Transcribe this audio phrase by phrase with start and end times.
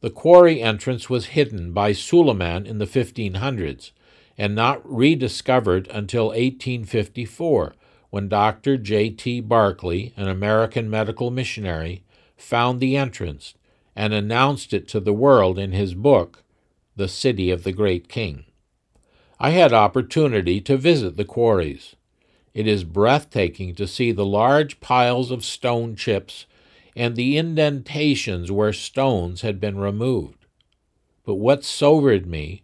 [0.00, 3.92] The quarry entrance was hidden by Suleiman in the 1500s
[4.38, 7.74] and not rediscovered until 1854
[8.10, 8.76] when Dr.
[8.76, 9.10] J.
[9.10, 9.40] T.
[9.40, 12.02] Barclay, an American medical missionary,
[12.36, 13.54] found the entrance
[13.94, 16.44] and announced it to the world in his book,
[16.96, 18.44] the city of the great king.
[19.38, 21.94] I had opportunity to visit the quarries.
[22.54, 26.46] It is breathtaking to see the large piles of stone chips
[26.96, 30.46] and the indentations where stones had been removed.
[31.24, 32.62] But what sobered me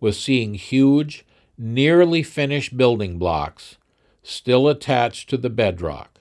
[0.00, 1.24] was seeing huge,
[1.56, 3.76] nearly finished building blocks
[4.24, 6.20] still attached to the bedrock.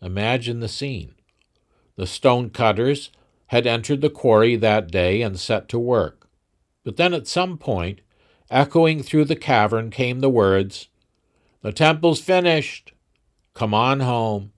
[0.00, 1.14] Imagine the scene.
[1.96, 3.10] The stone cutters
[3.46, 6.17] had entered the quarry that day and set to work.
[6.88, 8.00] But then at some point,
[8.50, 10.88] echoing through the cavern, came the words,
[11.60, 12.94] The temple's finished.
[13.52, 14.52] Come on home.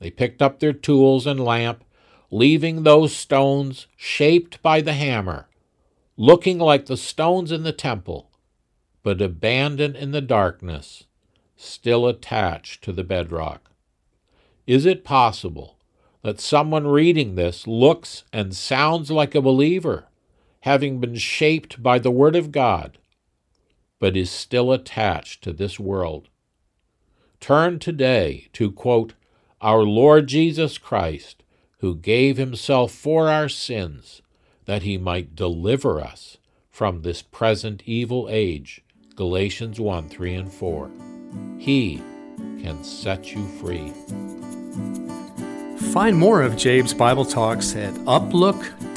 [0.00, 1.84] They picked up their tools and lamp,
[2.32, 5.48] leaving those stones shaped by the hammer,
[6.16, 8.28] looking like the stones in the temple,
[9.04, 11.04] but abandoned in the darkness,
[11.54, 13.70] still attached to the bedrock.
[14.66, 15.78] Is it possible
[16.22, 20.08] that someone reading this looks and sounds like a believer?
[20.66, 22.98] Having been shaped by the Word of God,
[24.00, 26.28] but is still attached to this world.
[27.38, 29.12] Turn today to, quote,
[29.60, 31.44] our Lord Jesus Christ,
[31.78, 34.22] who gave himself for our sins,
[34.64, 36.38] that he might deliver us
[36.68, 38.82] from this present evil age.
[39.14, 40.90] Galatians 1 3 and 4.
[41.58, 42.02] He
[42.60, 43.92] can set you free.
[45.92, 48.96] Find more of Jabe's Bible Talks at uplook.tv.